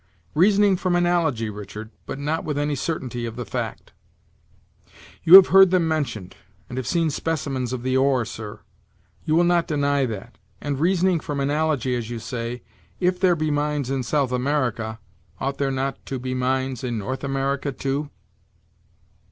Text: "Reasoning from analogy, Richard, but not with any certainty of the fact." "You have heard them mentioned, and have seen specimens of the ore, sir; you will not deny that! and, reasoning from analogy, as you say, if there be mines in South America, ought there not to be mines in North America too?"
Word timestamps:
"Reasoning 0.33 0.77
from 0.77 0.95
analogy, 0.95 1.47
Richard, 1.51 1.91
but 2.07 2.17
not 2.17 2.43
with 2.43 2.57
any 2.57 2.73
certainty 2.73 3.27
of 3.27 3.35
the 3.35 3.45
fact." 3.45 3.93
"You 5.23 5.35
have 5.35 5.49
heard 5.49 5.69
them 5.69 5.87
mentioned, 5.87 6.35
and 6.67 6.79
have 6.79 6.87
seen 6.87 7.11
specimens 7.11 7.71
of 7.71 7.83
the 7.83 7.95
ore, 7.95 8.25
sir; 8.25 8.61
you 9.25 9.35
will 9.35 9.43
not 9.43 9.67
deny 9.67 10.07
that! 10.07 10.39
and, 10.59 10.79
reasoning 10.79 11.19
from 11.19 11.39
analogy, 11.39 11.93
as 11.95 12.09
you 12.09 12.17
say, 12.17 12.63
if 12.99 13.19
there 13.19 13.35
be 13.35 13.51
mines 13.51 13.91
in 13.91 14.01
South 14.01 14.31
America, 14.31 14.97
ought 15.39 15.59
there 15.59 15.69
not 15.69 16.03
to 16.07 16.17
be 16.17 16.33
mines 16.33 16.83
in 16.83 16.97
North 16.97 17.23
America 17.23 17.71
too?" 17.71 18.09